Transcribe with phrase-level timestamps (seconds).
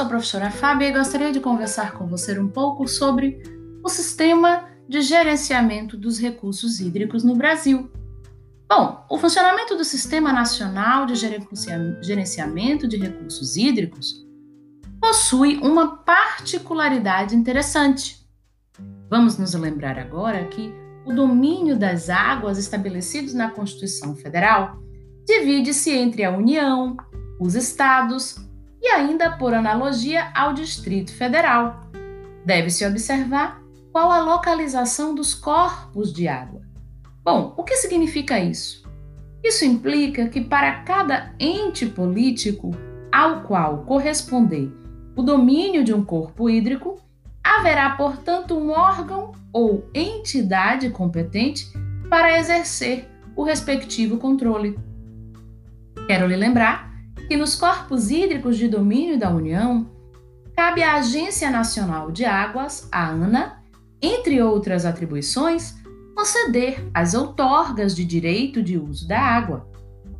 [0.00, 3.42] sou a professora Fábia e gostaria de conversar com você um pouco sobre
[3.84, 7.90] o sistema de gerenciamento dos recursos hídricos no Brasil.
[8.66, 11.14] Bom, o funcionamento do Sistema Nacional de
[12.00, 14.26] Gerenciamento de Recursos Hídricos
[14.98, 18.26] possui uma particularidade interessante.
[19.10, 20.72] Vamos nos lembrar agora que
[21.04, 24.78] o domínio das águas estabelecidos na Constituição Federal
[25.26, 26.96] divide-se entre a União,
[27.38, 28.48] os estados
[28.80, 31.80] e ainda por analogia ao Distrito Federal.
[32.44, 33.60] Deve-se observar
[33.92, 36.62] qual a localização dos corpos de água.
[37.22, 38.88] Bom, o que significa isso?
[39.42, 42.70] Isso implica que para cada ente político
[43.12, 44.72] ao qual corresponder
[45.16, 46.98] o domínio de um corpo hídrico,
[47.42, 51.66] haverá, portanto, um órgão ou entidade competente
[52.08, 54.78] para exercer o respectivo controle.
[56.06, 56.89] Quero lhe lembrar
[57.30, 59.88] que nos corpos hídricos de domínio da União,
[60.56, 63.62] cabe à Agência Nacional de Águas, a ANA,
[64.02, 65.76] entre outras atribuições,
[66.16, 69.64] conceder as outorgas de direito de uso da água.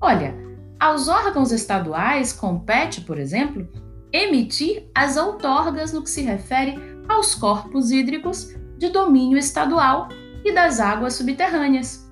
[0.00, 0.36] Olha,
[0.78, 3.69] aos órgãos estaduais compete, por exemplo,
[4.12, 6.77] emitir as outorgas no que se refere
[7.08, 10.06] aos corpos hídricos de domínio estadual
[10.44, 12.08] e das águas subterrâneas.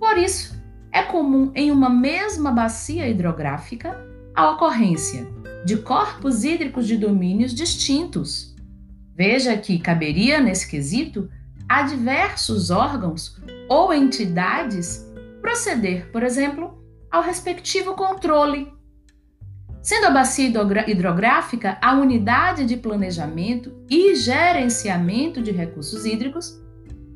[0.00, 0.58] Por isso,
[0.90, 5.26] é comum em uma mesma bacia hidrográfica a ocorrência
[5.64, 8.54] de corpos hídricos de domínios distintos.
[9.14, 11.30] Veja que caberia, nesse quesito,
[11.68, 15.08] a diversos órgãos ou entidades
[15.40, 18.72] proceder, por exemplo, ao respectivo controle.
[19.80, 20.50] Sendo a bacia
[20.86, 26.60] hidrográfica a unidade de planejamento e gerenciamento de recursos hídricos,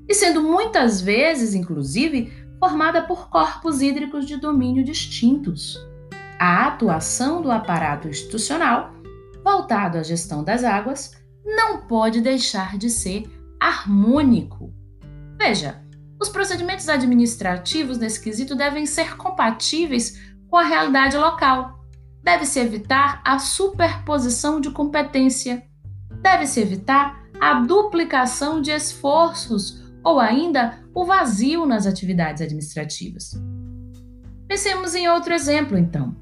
[0.07, 5.79] e sendo muitas vezes, inclusive, formada por corpos hídricos de domínio distintos.
[6.39, 8.93] A atuação do aparato institucional,
[9.43, 14.73] voltado à gestão das águas, não pode deixar de ser harmônico.
[15.37, 15.83] Veja,
[16.21, 21.81] os procedimentos administrativos nesse quesito devem ser compatíveis com a realidade local.
[22.23, 25.65] Deve-se evitar a superposição de competência.
[26.21, 33.33] Deve-se evitar a duplicação de esforços ou ainda o vazio nas atividades administrativas.
[34.47, 36.17] Pensemos em outro exemplo, então,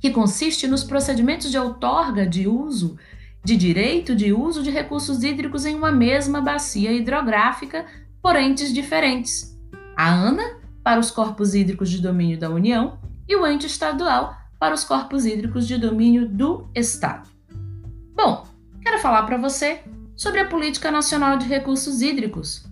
[0.00, 2.96] que consiste nos procedimentos de outorga de uso
[3.44, 7.86] de direito de uso de recursos hídricos em uma mesma bacia hidrográfica
[8.20, 9.56] por entes diferentes.
[9.96, 12.98] A ANA para os corpos hídricos de domínio da União
[13.28, 17.28] e o ente estadual para os corpos hídricos de domínio do Estado.
[18.14, 18.46] Bom,
[18.82, 19.80] quero falar para você
[20.16, 22.66] sobre a Política Nacional de Recursos Hídricos,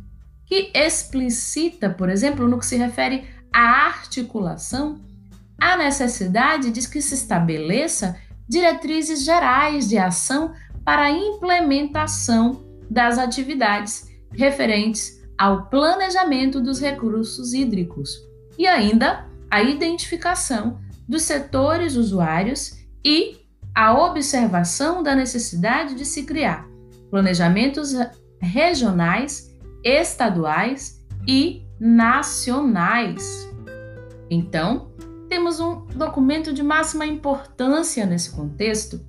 [0.44, 5.00] que explicita, por exemplo, no que se refere à articulação,
[5.58, 8.16] a necessidade de que se estabeleça
[8.48, 10.52] diretrizes gerais de ação
[10.84, 18.16] para a implementação das atividades referentes ao planejamento dos recursos hídricos
[18.58, 23.38] e ainda a identificação dos setores usuários e
[23.74, 26.66] a observação da necessidade de se criar
[27.10, 27.92] planejamentos
[28.40, 33.48] regionais estaduais e nacionais.
[34.30, 34.90] Então,
[35.36, 39.04] temos um documento de máxima importância nesse contexto,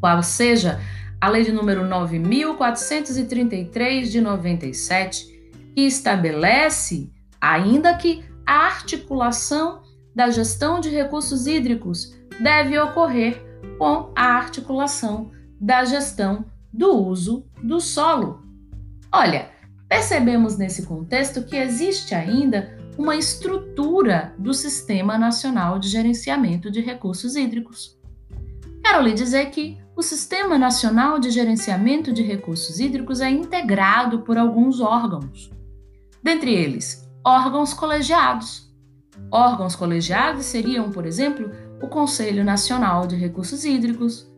[0.00, 0.80] qual seja
[1.20, 5.28] a Lei de número 9433 de 97,
[5.76, 9.80] que estabelece, ainda que a articulação
[10.12, 13.40] da gestão de recursos hídricos deve ocorrer
[13.78, 18.42] com a articulação da gestão do uso do solo.
[19.12, 19.56] Olha,
[19.88, 27.36] Percebemos nesse contexto que existe ainda uma estrutura do Sistema Nacional de Gerenciamento de Recursos
[27.36, 27.96] Hídricos.
[28.82, 34.36] Quero lhe dizer que o Sistema Nacional de Gerenciamento de Recursos Hídricos é integrado por
[34.36, 35.48] alguns órgãos,
[36.20, 38.68] dentre eles, órgãos colegiados.
[39.30, 44.28] Órgãos colegiados seriam, por exemplo, o Conselho Nacional de Recursos Hídricos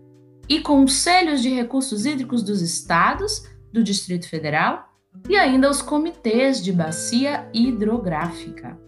[0.47, 4.90] e conselhos de recursos hídricos dos estados, do Distrito Federal
[5.29, 8.79] e ainda os comitês de bacia hidrográfica.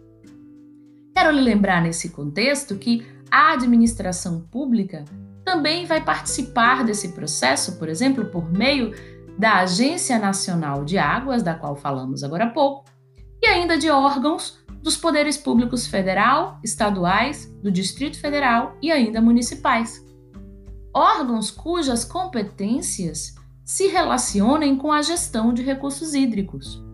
[1.15, 5.05] Quero lhe lembrar nesse contexto que a administração pública
[5.45, 8.93] também vai participar desse processo, por exemplo, por meio
[9.39, 12.85] da Agência Nacional de Águas, da qual falamos agora há pouco,
[13.43, 20.05] e ainda de órgãos dos poderes públicos federal, estaduais, do Distrito Federal e ainda municipais.
[20.95, 23.35] Órgãos cujas competências
[23.73, 26.85] se relacionem com a gestão de recursos hídricos.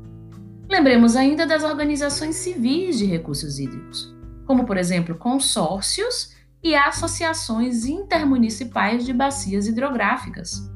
[0.71, 4.15] Lembremos ainda das organizações civis de recursos hídricos,
[4.47, 10.71] como, por exemplo, consórcios e associações intermunicipais de bacias hidrográficas,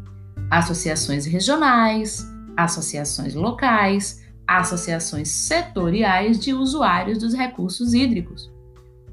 [0.51, 2.27] associações regionais,
[2.57, 8.53] associações locais, associações setoriais de usuários dos recursos hídricos,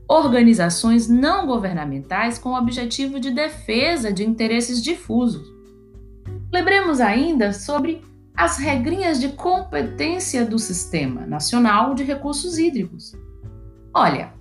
[0.07, 5.58] organizações não governamentais com o objetivo de defesa de interesses difusos.
[6.51, 8.01] Lembremos ainda sobre
[8.35, 13.15] as regrinhas de competência do Sistema Nacional de Recursos Hídricos.
[13.93, 14.33] Olha,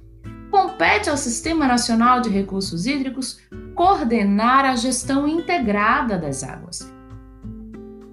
[0.51, 3.41] compete ao Sistema Nacional de Recursos Hídricos
[3.75, 6.91] coordenar a gestão integrada das águas.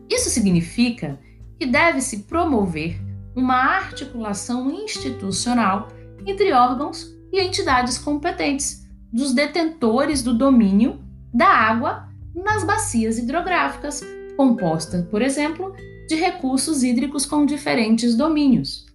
[0.09, 1.17] Isso significa
[1.57, 2.99] que deve-se promover
[3.33, 5.87] uma articulação institucional
[6.25, 11.01] entre órgãos e entidades competentes dos detentores do domínio
[11.33, 12.04] da água
[12.35, 14.03] nas bacias hidrográficas,
[14.35, 15.73] composta, por exemplo,
[16.07, 18.85] de recursos hídricos com diferentes domínios.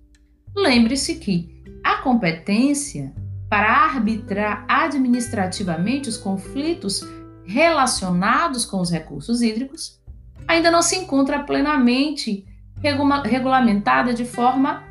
[0.55, 3.13] Lembre-se que a competência
[3.49, 7.01] para arbitrar administrativamente os conflitos
[7.45, 10.01] relacionados com os recursos hídricos
[10.47, 12.47] ainda não se encontra plenamente
[12.77, 14.85] regula regulamentada de forma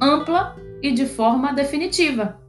[0.00, 2.40] ampla e de forma definitiva.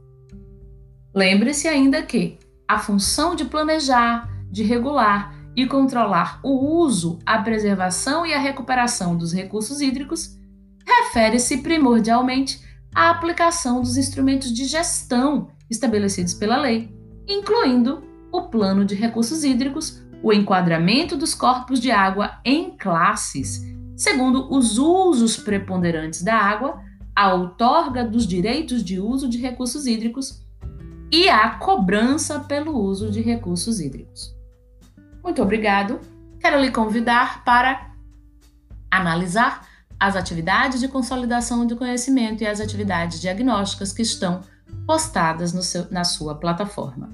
[1.14, 2.38] Lembre-se ainda que
[2.68, 9.14] a função de planejar, de regular e controlar o uso, a preservação e a recuperação
[9.14, 10.34] dos recursos hídricos
[10.86, 12.62] refere-se primordialmente
[12.94, 16.90] à aplicação dos instrumentos de gestão estabelecidos pela lei,
[17.28, 23.62] incluindo o plano de recursos hídricos, o enquadramento dos corpos de água em classes,
[23.94, 26.80] segundo os usos preponderantes da água,
[27.14, 30.46] a outorga dos direitos de uso de recursos hídricos
[31.12, 34.35] e a cobrança pelo uso de recursos hídricos.
[35.26, 36.00] Muito obrigado.
[36.38, 37.90] Quero lhe convidar para
[38.88, 39.66] analisar
[39.98, 44.42] as atividades de consolidação de conhecimento e as atividades diagnósticas que estão
[44.86, 47.10] postadas seu, na sua plataforma.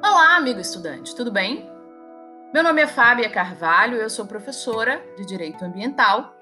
[0.00, 1.68] Olá, amigo estudante, tudo bem?
[2.54, 6.35] Meu nome é Fábia Carvalho, eu sou professora de Direito Ambiental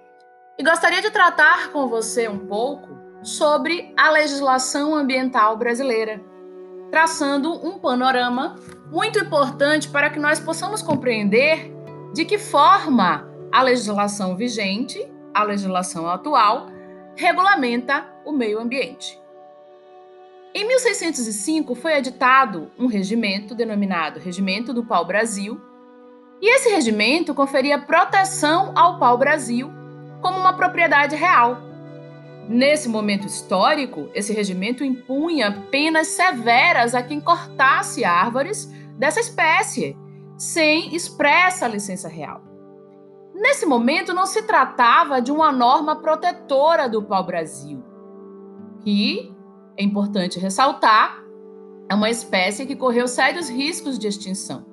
[0.59, 2.89] e gostaria de tratar com você um pouco
[3.23, 6.23] sobre a legislação ambiental brasileira,
[6.91, 8.57] traçando um panorama
[8.91, 11.73] muito importante para que nós possamos compreender
[12.13, 16.67] de que forma a legislação vigente, a legislação atual,
[17.17, 19.21] regulamenta o meio ambiente.
[20.55, 25.61] Em 1605 foi editado um regimento denominado Regimento do Pau-Brasil,
[26.41, 29.84] e esse regimento conferia proteção ao pau-brasil
[30.25, 31.59] como uma propriedade real.
[32.49, 38.65] Nesse momento histórico, esse regimento impunha penas severas a quem cortasse árvores
[38.97, 39.95] dessa espécie,
[40.39, 42.41] sem expressa licença real.
[43.35, 47.85] Nesse momento, não se tratava de uma norma protetora do pau-brasil,
[48.81, 49.31] que,
[49.77, 51.23] é importante ressaltar,
[51.87, 54.65] é uma espécie que correu sérios riscos de extinção.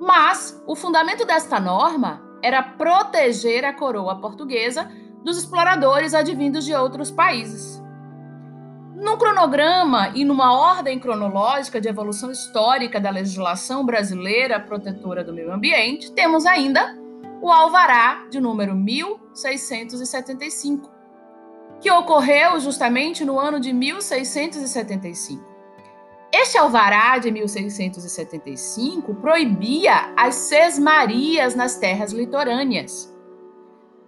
[0.00, 4.90] Mas o fundamento desta norma era proteger a coroa portuguesa
[5.22, 7.82] dos exploradores advindos de outros países.
[8.96, 15.52] Num cronograma e numa ordem cronológica de evolução histórica da legislação brasileira protetora do meio
[15.52, 16.96] ambiente, temos ainda
[17.40, 20.90] o Alvará de número 1675,
[21.80, 25.51] que ocorreu justamente no ano de 1675.
[26.34, 33.14] Este alvará de 1675 proibia as sesmarias nas terras litorâneas,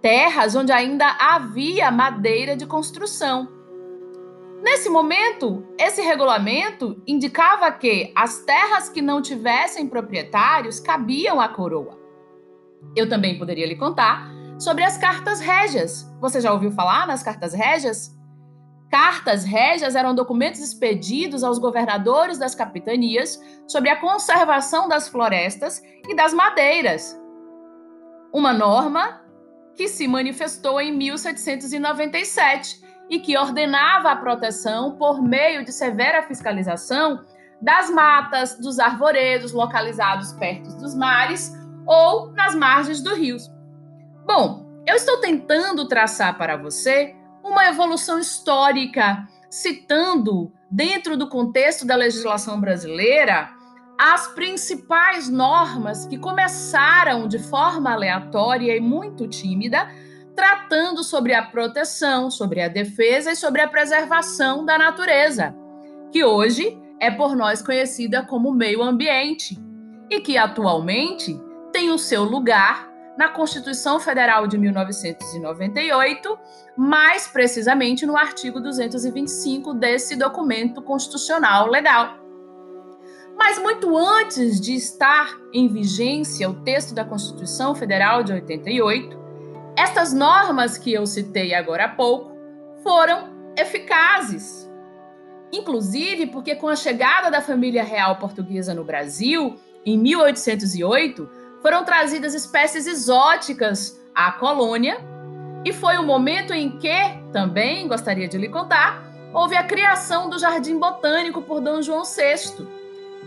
[0.00, 3.46] terras onde ainda havia madeira de construção.
[4.62, 11.98] Nesse momento, esse regulamento indicava que as terras que não tivessem proprietários cabiam à coroa.
[12.96, 16.10] Eu também poderia lhe contar sobre as cartas régias.
[16.22, 18.16] Você já ouviu falar nas cartas régias?
[18.94, 26.14] Cartas régias eram documentos expedidos aos governadores das capitanias sobre a conservação das florestas e
[26.14, 27.20] das madeiras.
[28.32, 29.20] Uma norma
[29.74, 37.24] que se manifestou em 1797 e que ordenava a proteção por meio de severa fiscalização
[37.60, 41.52] das matas, dos arvoredos localizados perto dos mares
[41.84, 43.50] ou nas margens dos rios.
[44.24, 51.94] Bom, eu estou tentando traçar para você uma evolução histórica, citando, dentro do contexto da
[51.94, 53.50] legislação brasileira,
[54.00, 59.88] as principais normas que começaram de forma aleatória e muito tímida,
[60.34, 65.54] tratando sobre a proteção, sobre a defesa e sobre a preservação da natureza,
[66.10, 69.56] que hoje é por nós conhecida como meio ambiente
[70.10, 71.38] e que atualmente
[71.72, 76.38] tem o seu lugar na Constituição Federal de 1998,
[76.76, 82.18] mais precisamente no artigo 225 desse documento constitucional legal.
[83.36, 89.18] Mas muito antes de estar em vigência o texto da Constituição Federal de 88,
[89.76, 92.32] estas normas que eu citei agora há pouco
[92.82, 94.70] foram eficazes.
[95.52, 101.28] Inclusive porque, com a chegada da família real portuguesa no Brasil, em 1808,
[101.64, 104.98] foram trazidas espécies exóticas à colônia,
[105.64, 106.94] e foi o momento em que,
[107.32, 109.02] também gostaria de lhe contar,
[109.32, 112.68] houve a criação do Jardim Botânico por Dom João VI.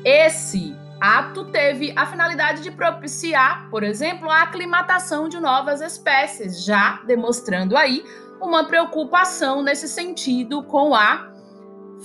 [0.05, 7.01] Esse ato teve a finalidade de propiciar, por exemplo, a aclimatação de novas espécies, já
[7.07, 8.05] demonstrando aí
[8.39, 11.27] uma preocupação nesse sentido com a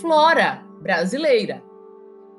[0.01, 1.63] flora brasileira.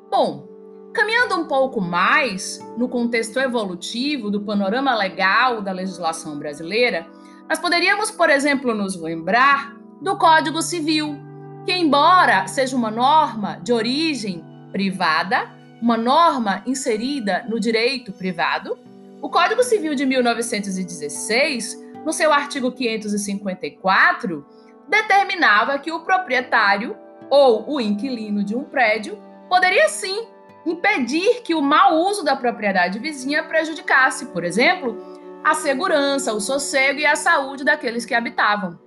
[0.09, 0.52] Bom,
[0.93, 7.07] caminhando um pouco mais no contexto evolutivo do panorama legal da legislação brasileira,
[7.49, 11.17] nós poderíamos, por exemplo, nos lembrar do Código Civil,
[11.65, 18.77] que, embora seja uma norma de origem privada, uma norma inserida no direito privado,
[19.21, 24.45] o Código Civil de 1916 no seu artigo 554,
[24.87, 26.95] determinava que o proprietário
[27.29, 29.17] ou o inquilino de um prédio
[29.49, 30.27] poderia sim
[30.65, 34.97] impedir que o mau uso da propriedade vizinha prejudicasse, por exemplo,
[35.43, 38.79] a segurança, o sossego e a saúde daqueles que habitavam.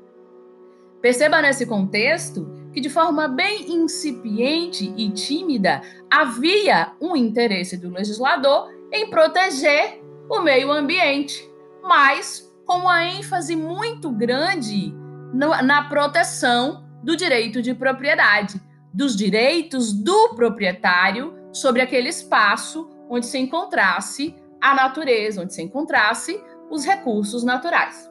[1.03, 8.71] Perceba nesse contexto que, de forma bem incipiente e tímida, havia um interesse do legislador
[8.91, 11.49] em proteger o meio ambiente,
[11.83, 14.95] mas com uma ênfase muito grande
[15.33, 18.61] na proteção do direito de propriedade,
[18.93, 26.41] dos direitos do proprietário sobre aquele espaço onde se encontrasse a natureza, onde se encontrasse
[26.71, 28.11] os recursos naturais.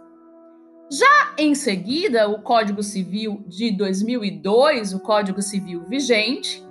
[0.92, 6.64] Já em seguida, o Código Civil de 2002, o Código Civil vigente,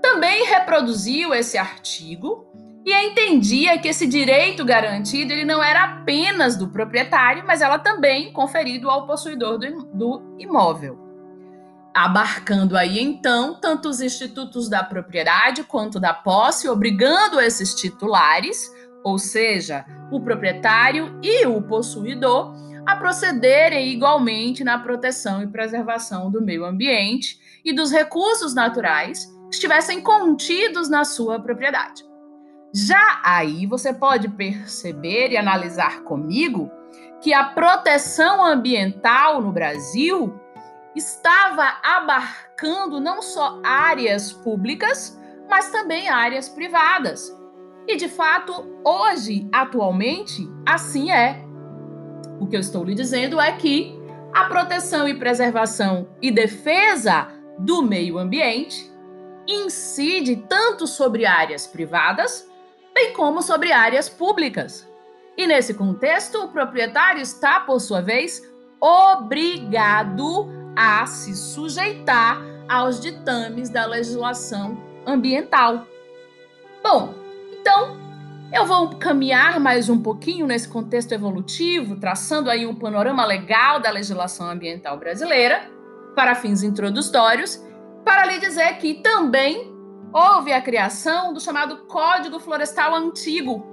[0.00, 2.46] também reproduziu esse artigo
[2.84, 8.32] e entendia que esse direito garantido ele não era apenas do proprietário, mas ela também
[8.32, 11.07] conferido ao possuidor do, imóvel.
[11.94, 18.70] Abarcando aí então tanto os institutos da propriedade quanto da posse, obrigando esses titulares,
[19.02, 22.54] ou seja, o proprietário e o possuidor,
[22.86, 29.54] a procederem igualmente na proteção e preservação do meio ambiente e dos recursos naturais que
[29.54, 32.04] estivessem contidos na sua propriedade.
[32.74, 36.70] Já aí você pode perceber e analisar comigo
[37.20, 40.38] que a proteção ambiental no Brasil
[40.94, 45.18] estava abarcando não só áreas públicas,
[45.48, 47.34] mas também áreas privadas.
[47.86, 51.44] E de fato, hoje, atualmente, assim é.
[52.40, 53.98] O que eu estou lhe dizendo é que
[54.34, 57.28] a proteção e preservação e defesa
[57.58, 58.92] do meio ambiente
[59.46, 62.48] incide tanto sobre áreas privadas
[62.98, 64.86] bem como sobre áreas públicas.
[65.36, 68.42] E nesse contexto, o proprietário está, por sua vez,
[68.80, 75.84] obrigado a se sujeitar aos ditames da legislação ambiental.
[76.80, 77.14] Bom,
[77.50, 77.96] então
[78.52, 83.90] eu vou caminhar mais um pouquinho nesse contexto evolutivo, traçando aí um panorama legal da
[83.90, 85.68] legislação ambiental brasileira,
[86.14, 87.60] para fins introdutórios,
[88.04, 89.76] para lhe dizer que também
[90.12, 93.66] houve a criação do chamado Código Florestal Antigo,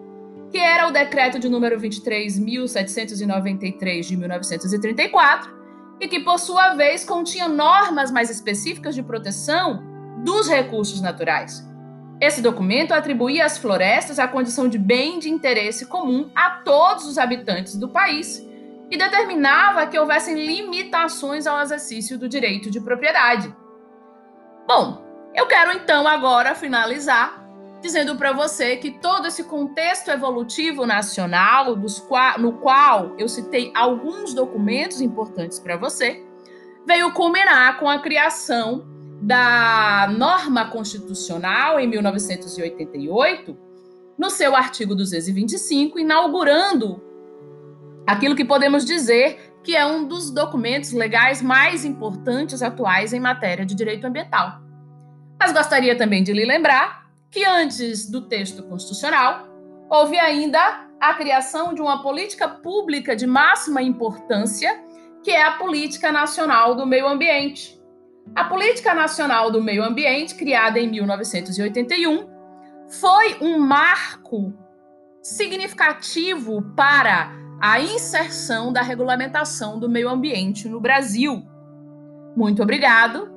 [0.49, 5.54] que era o decreto de número 23.793 de 1934,
[5.99, 9.83] e que, por sua vez, continha normas mais específicas de proteção
[10.23, 11.65] dos recursos naturais.
[12.19, 17.17] Esse documento atribuía às florestas a condição de bem de interesse comum a todos os
[17.17, 18.45] habitantes do país
[18.89, 23.53] e determinava que houvessem limitações ao exercício do direito de propriedade.
[24.67, 27.44] Bom, eu quero então agora finalizar
[27.81, 31.77] dizendo para você que todo esse contexto evolutivo nacional,
[32.07, 36.23] qua no qual eu citei alguns documentos importantes para você,
[36.85, 38.85] veio culminar com a criação
[39.21, 43.57] da norma constitucional em 1988,
[44.17, 47.01] no seu artigo 225, inaugurando
[48.07, 53.65] aquilo que podemos dizer que é um dos documentos legais mais importantes atuais em matéria
[53.65, 54.61] de direito ambiental.
[55.39, 57.04] Mas gostaria também de lhe lembrar
[57.35, 59.45] que antes do texto constitucional,
[59.89, 64.81] houve ainda a criação de uma política pública de máxima importância,
[65.21, 67.77] que é a Política Nacional do Meio Ambiente.
[68.33, 72.25] A Política Nacional do Meio Ambiente, criada em 1981,
[73.01, 74.53] foi um marco
[75.21, 81.43] significativo para a inserção da regulamentação do meio ambiente no Brasil.
[82.33, 83.29] Muito obrigado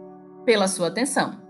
[0.44, 1.47] pela sua atenção.